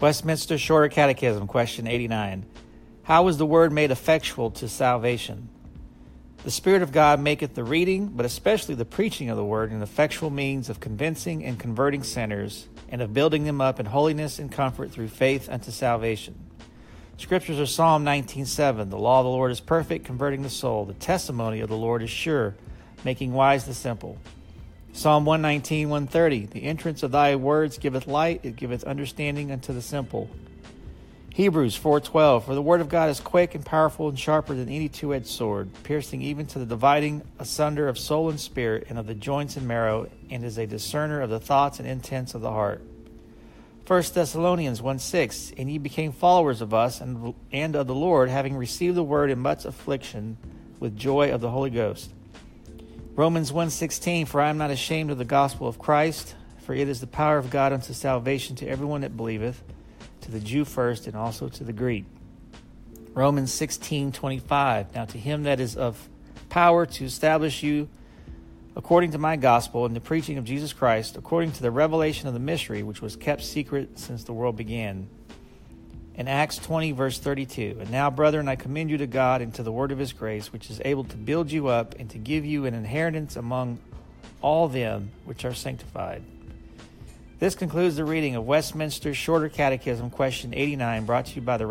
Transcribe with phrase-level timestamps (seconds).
[0.00, 2.46] Westminster Shorter Catechism, question 89.
[3.02, 5.48] How is the word made effectual to salvation?
[6.44, 9.82] The Spirit of God maketh the reading, but especially the preaching of the word, an
[9.82, 14.52] effectual means of convincing and converting sinners, and of building them up in holiness and
[14.52, 16.36] comfort through faith unto salvation.
[17.16, 18.90] Scriptures are Psalm 19:7.
[18.90, 20.84] The law of the Lord is perfect, converting the soul.
[20.84, 22.54] The testimony of the Lord is sure,
[23.04, 24.16] making wise the simple.
[24.92, 26.46] Psalm 119, 130.
[26.46, 30.28] The entrance of thy words giveth light, it giveth understanding unto the simple.
[31.38, 34.88] Hebrews 4:12 For the word of God is quick and powerful and sharper than any
[34.88, 39.14] two-edged sword, piercing even to the dividing asunder of soul and spirit and of the
[39.14, 42.82] joints and marrow, and is a discerner of the thoughts and intents of the heart.
[43.86, 48.30] 1 Thessalonians 1 6 And ye became followers of us and, and of the Lord,
[48.30, 50.38] having received the word in much affliction
[50.80, 52.10] with joy of the Holy Ghost.
[53.18, 57.00] Romans 1:16 For I am not ashamed of the gospel of Christ, for it is
[57.00, 59.60] the power of God unto salvation to everyone that believeth
[60.20, 62.04] to the Jew first and also to the Greek.
[63.14, 66.08] Romans 16:25 Now to him that is of
[66.48, 67.88] power to establish you
[68.76, 72.34] according to my gospel and the preaching of Jesus Christ, according to the revelation of
[72.34, 75.08] the mystery which was kept secret since the world began.
[76.18, 79.62] In Acts 20, verse 32, And now, brethren, I commend you to God and to
[79.62, 82.44] the word of his grace, which is able to build you up and to give
[82.44, 83.78] you an inheritance among
[84.42, 86.24] all them which are sanctified.
[87.38, 91.68] This concludes the reading of Westminster Shorter Catechism, question 89, brought to you by the